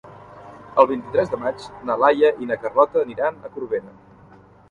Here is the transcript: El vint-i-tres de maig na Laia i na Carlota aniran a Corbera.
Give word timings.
El 0.83 0.87
vint-i-tres 0.91 1.29
de 1.33 1.39
maig 1.43 1.67
na 1.89 1.97
Laia 2.03 2.33
i 2.45 2.49
na 2.53 2.57
Carlota 2.63 3.05
aniran 3.05 3.37
a 3.51 3.55
Corbera. 3.59 3.95